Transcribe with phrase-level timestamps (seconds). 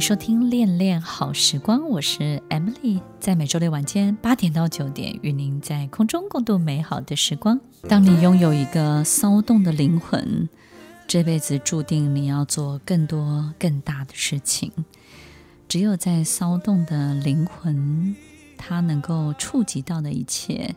[0.00, 7.60] 收听《恋恋好时光》，我是 Emily，在每周六晚间八点到九点，与您在空中共度美好的时光。
[7.88, 10.48] 当你拥有一个骚动的灵魂，
[11.08, 14.70] 这辈子注定你要做更多更大的事情。
[15.66, 18.14] 只有在骚动的灵魂，
[18.56, 20.76] 它能够触及到的一切，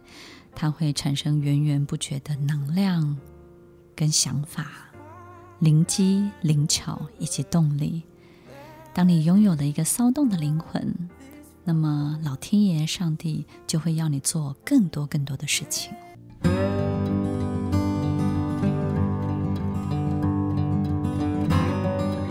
[0.55, 3.17] 它会产生源源不绝的能量
[3.95, 4.65] 跟想法、
[5.59, 8.03] 灵机灵巧以及动力。
[8.93, 11.09] 当你拥有了一个骚动的灵魂，
[11.63, 15.93] 那么老天爷、上帝就会要你做更多更多的事情。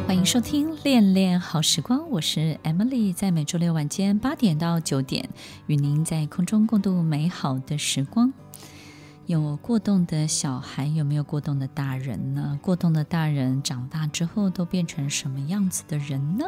[0.07, 5.31] 欢迎收听《恋恋好时光》，我是 Emily，在每周六晚间八点到九点，
[5.67, 8.31] 与您在空中共度美好的时光。
[9.31, 12.59] 有过动的小孩，有没有过动的大人呢？
[12.61, 16.47] 过动的大人长大之后都变成什么样子的人呢？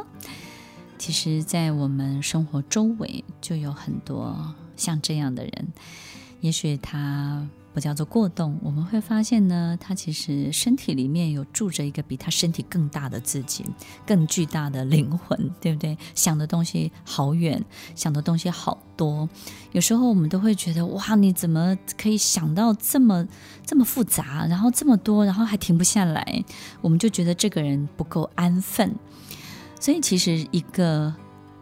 [0.98, 5.68] 其实，在我们生活周围就有很多像这样的人，
[6.40, 7.46] 也许他。
[7.72, 13.64] 不叫做过动，我们会发现呢，他其实身体里面有住着一个比他身体更大的自己，
[14.06, 15.96] 更巨大的灵魂，对不对？
[16.14, 19.28] 想的东西好远，想的东西好多。
[19.72, 23.26] 有时候我们都会觉得，哇，你怎么可以想到这么
[23.64, 26.44] 这么复杂，然后这么多，然后还停不下来？
[26.82, 28.94] 我们就觉得这个人不够安分。
[29.80, 31.12] 所以，其实一个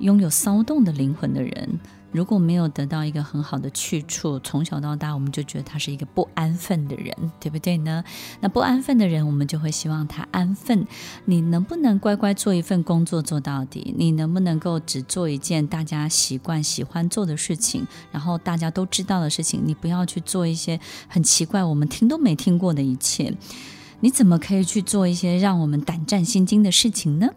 [0.01, 1.81] 拥有骚动的灵魂的人。
[2.13, 8.03] 如果没有得到一个很好的去处，从小到大我们就觉得他是一个不安分的人，对不对呢？
[8.41, 10.87] 那不安分的人，我们就会希望他安分。
[11.25, 13.95] 你能不能乖乖做一份工作做到底？
[13.97, 19.63] 你能不能够只做一件大家习惯喜欢做的事情，然后大家都知道的事情？
[19.65, 23.35] 你不要去做一些很奇怪、我们听都没听过的一切。
[24.01, 27.29] 你怎么可以去做一些让我们胆战心惊的事情呢？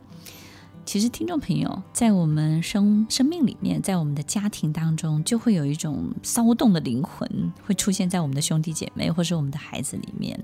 [0.85, 7.27] 其实，听众朋友，在我们生生命里面，在我们的家庭当中，就会有一种骚动的灵魂
[7.65, 10.37] 会出现在我们的兄弟姐妹或是我们的孩子里面。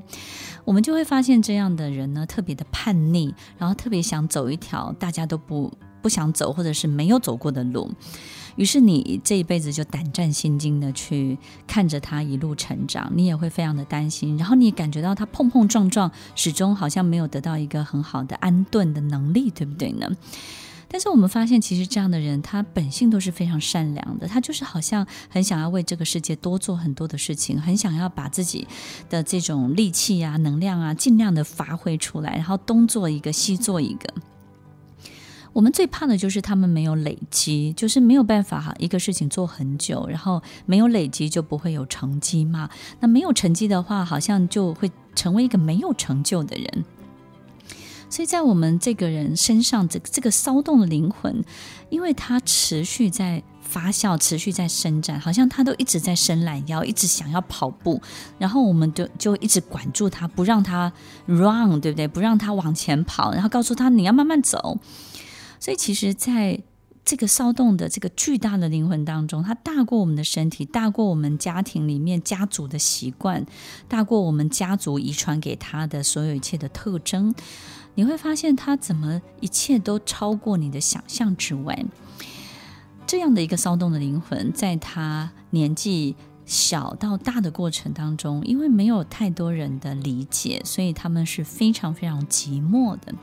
[0.64, 7.92] 我们就会发现，这样的人呢，特别的叛逆，然后特别想走一条大家都不不想走或者是没有走过的路。
[8.56, 20.10] 于是你这一辈子就胆战心惊的去看着他一路成长，你也会非常的担心，然后你也感觉到他碰碰撞撞，始终好像没有得到一个很好的安顿的能力，对不对呢？
[20.92, 28.68] 但是我们发现，其实这样的人他本性都是非常善良的，他就是好像很想要为这个世界多做很多的事情，很想要把自己
[29.08, 34.14] 的这种力气啊、能量啊，尽量的发挥出来，然后东做一个，西做一个。
[35.52, 42.70] 我们最怕的就是他们没有累积，就是没有办法哈，一个事情做很久，然后没有累积就不会有成绩嘛。
[43.00, 46.86] 那没有成绩的话，好像就会成为一个没有成就的人。
[48.10, 51.44] 所以在我们这个人身上，这这个骚动的灵魂，
[51.90, 58.02] 因为他持续在发酵，持续在伸展，好像他都一直在伸懒腰，一直想要跑步，
[58.40, 60.92] 然后我们就就一直管住他，不让他
[61.28, 62.08] run，对不对？
[62.08, 64.80] 不让他往前跑，然后告诉他你要慢慢走。
[65.60, 66.62] 所以，其实，在
[67.04, 73.46] 这个骚动的这个巨大的灵魂当中，它大过我们的身体，大过我们家庭里面家族的习惯，
[73.88, 77.34] 大过我们家族遗传给他的所有一切的特征。
[77.96, 81.86] 你会发现，他怎么一切都超过你的想象之外。
[83.08, 86.16] 这样的一个骚动的灵魂，在他年纪
[86.46, 93.14] 小到大的过程当中，因为没有太多人的理解，所以他们是非常非常寂寞的。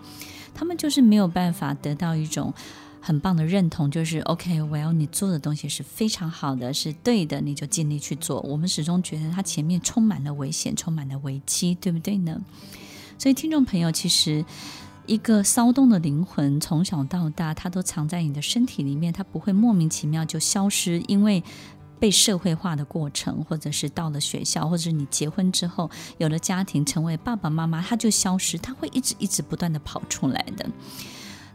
[0.57, 2.53] 他们就是没有办法得到一种
[3.01, 8.41] 很棒的认同，就是 OK，well，你做的东西是非常好的，是对的，你就尽力去做。
[8.41, 12.41] 我们始终觉得它前面充满了危险，充满了危机，对不对呢？
[13.19, 14.45] 所以，听众朋友，其实
[15.05, 21.45] 一个骚动的灵魂从小到大，它都藏在你的身体里面，它不会莫名其妙就消失，因为。
[21.99, 30.67] 被社会化的过程，或者是到了学校，或者是你结婚之后有了家庭，成为爸爸妈妈，他就消失，他会一直一直不断的跑出来的。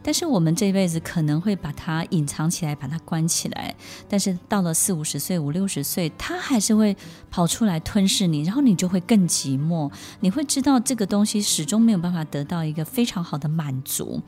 [0.03, 3.75] 但是我们这辈子可能会把它隐藏起来，把它关起来。
[4.10, 6.98] 但是到了四五十岁、五六十岁，他还是会
[7.30, 9.92] 跑出来吞噬你，然后你就会更寂寞。
[10.21, 14.19] 你会知道这个东西始终没有办法得到一个非常好的满足、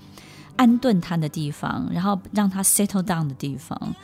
[0.58, 3.96] 安顿他的地方，然后让他 settle down 的地方。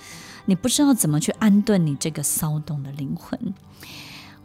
[0.50, 3.54] 你不知道怎么去安顿你这个骚动的灵魂。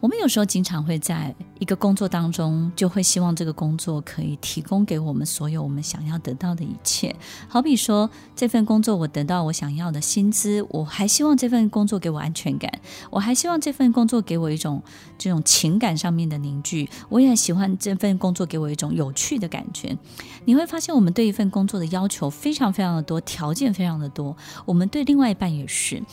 [0.01, 7.15] 我们有时候经常会在一个工作当中，就会希望这个工作可以提供给我们所有我们想要得到的一切。
[7.47, 12.71] 好比说，这份工作我得到我想要的薪资，我还希望这份工作给我安全感，
[13.09, 14.83] 我还希望这份工作给我一种
[15.17, 19.97] 这种情感上面的凝聚，我也喜欢这份工作给我一种有趣的感觉。
[20.43, 24.35] 你会发现，我们对一份工作的要求非常非常的多，条件非常的多。
[24.65, 26.03] 我们对另外一半也是。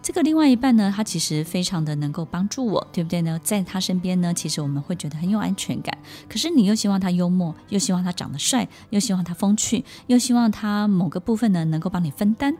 [0.00, 3.18] 这个另外一半呢，他其实非常的能够帮助我，对不对？
[3.40, 5.98] 在他身边呢，其实我们会觉得很有安全感。
[6.28, 12.56] 可是你又希望他幽默，又希望他长得帅，又希望他风趣，又希望他某个部分呢能够帮你分担，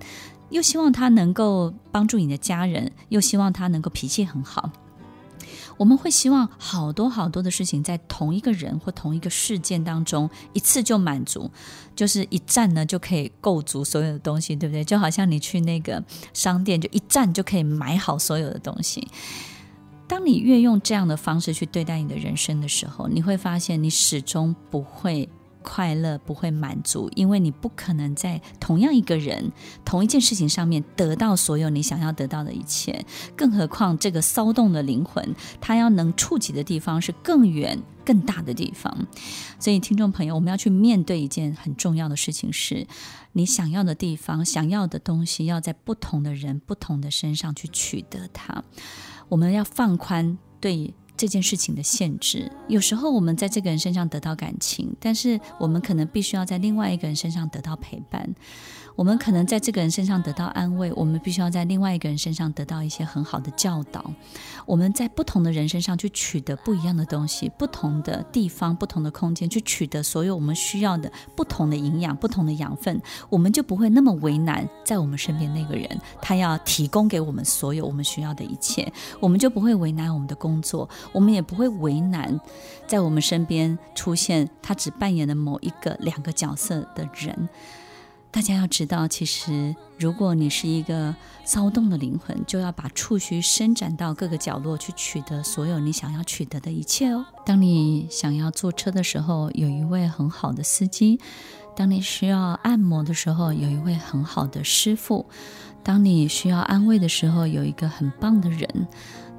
[0.50, 4.72] 又希望他能够帮助你的家人，又希望他能够脾气很好。
[5.76, 11.48] 我们会希望好多好多的事情在同一个人或同一个事件当中一次就满足，
[11.94, 14.82] 就是一站呢就可以够足所有的东西，对不对？
[14.82, 16.02] 就好像你去那个
[16.34, 19.06] 商店，就一站就可以买好所有的东西。
[20.08, 25.28] 当你越用这样的方式去对待你的人生的时候，你会发现你始终不会。
[25.70, 29.52] 快乐不会满足，因为你不可能在同样一个人、
[29.84, 33.04] 同一件事情上面得到所有你想要得到的一切。
[33.36, 39.06] 更何况这个骚动的灵魂，它要能触及的地方是更远、更大的地方。
[39.60, 42.86] 所以，听众朋友，我们要去面对一件很重要的事情是：
[43.32, 48.64] 你想要的地方、想要的东西，要在不同的人、不同的身上去取得它。
[49.28, 50.94] 我们要放宽对。
[51.18, 58.32] 这件事情的限制，有时候我们在这个人身上得到感情，但是我们可能必须要在另外一个人身上得到陪伴。
[58.98, 64.04] 我们可能在这个人身上得到安慰，我们必须要在另外一个人身上得到一些很好的教导。
[64.66, 73.00] 我们在不同的人身上去取得不一样的东西，不同的地方、不同的空间去取得所有我们需要的不同的营养、不同的养分，
[73.30, 75.88] 我们就不会那么为难在我们身边那个人，
[76.20, 82.40] 他要提供给我们所有我们需要的一切，我们就不会为难我们的工作，我们也不会为难
[82.88, 87.48] 在我们身边出现他只扮演了某一个、两个角色的人。
[88.30, 91.14] 大家要知道，其实如果你是一个
[91.44, 97.24] 骚动的灵魂，就要把触须伸展到各个角落去取得所有你想要取得的一切哦。
[97.46, 101.18] 当你想要坐车的时候，有一位很好的司机；
[101.74, 105.24] 当你需要按摩的时候，有一位很好的师傅；
[105.82, 108.68] 当你需要安慰的时候，有一个很棒的人；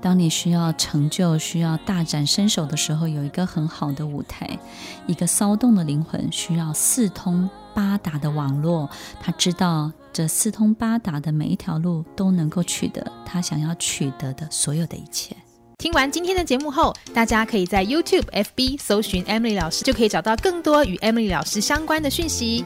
[0.02, 4.60] 当你需要成就、需要大展身手的时候，有一个很好的舞台。
[5.06, 7.48] 一个骚动的灵魂需要四通。
[7.80, 8.90] 八达的网络，
[9.22, 15.34] 他知道这四通八达的每一条路都能够取得他想要取得的所有的一切。
[15.78, 22.66] 听完今天的节目后，大家可以在 YouTube、FB 搜寻 Emily 老师，就可以找到更多与 Emily 老师相关的讯息。